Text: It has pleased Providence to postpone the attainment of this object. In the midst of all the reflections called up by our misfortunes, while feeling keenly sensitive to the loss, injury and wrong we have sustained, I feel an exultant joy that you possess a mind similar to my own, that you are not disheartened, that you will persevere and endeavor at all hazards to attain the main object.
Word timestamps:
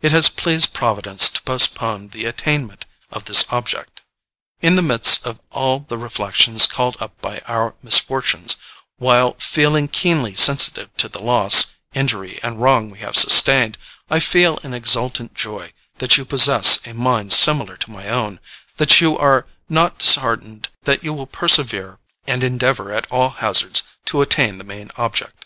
It 0.00 0.10
has 0.10 0.30
pleased 0.30 0.72
Providence 0.72 1.28
to 1.28 1.42
postpone 1.42 2.08
the 2.08 2.24
attainment 2.24 2.86
of 3.10 3.26
this 3.26 3.44
object. 3.52 4.00
In 4.62 4.74
the 4.74 4.80
midst 4.80 5.26
of 5.26 5.38
all 5.52 5.80
the 5.80 5.98
reflections 5.98 6.66
called 6.66 6.96
up 6.98 7.20
by 7.20 7.40
our 7.40 7.74
misfortunes, 7.82 8.56
while 8.96 9.34
feeling 9.34 9.86
keenly 9.88 10.34
sensitive 10.34 10.96
to 10.96 11.10
the 11.10 11.20
loss, 11.22 11.74
injury 11.92 12.40
and 12.42 12.58
wrong 12.62 12.88
we 12.88 13.00
have 13.00 13.18
sustained, 13.18 13.76
I 14.08 14.18
feel 14.18 14.58
an 14.62 14.72
exultant 14.72 15.34
joy 15.34 15.74
that 15.98 16.16
you 16.16 16.24
possess 16.24 16.78
a 16.86 16.94
mind 16.94 17.34
similar 17.34 17.76
to 17.76 17.90
my 17.90 18.08
own, 18.08 18.40
that 18.78 19.02
you 19.02 19.18
are 19.18 19.46
not 19.68 19.98
disheartened, 19.98 20.68
that 20.84 21.04
you 21.04 21.12
will 21.12 21.26
persevere 21.26 21.98
and 22.26 22.42
endeavor 22.42 22.92
at 22.92 23.08
all 23.12 23.28
hazards 23.28 23.82
to 24.06 24.22
attain 24.22 24.56
the 24.56 24.64
main 24.64 24.90
object. 24.96 25.44